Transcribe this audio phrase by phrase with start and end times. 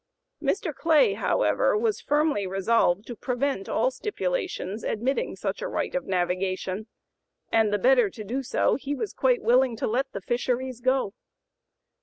[0.41, 0.73] Mr.
[0.73, 6.87] Clay, however, was firmly resolved to prevent all stipulations admitting such a right of navigation,
[7.51, 11.13] and the better to do so he was quite willing to let the fisheries go.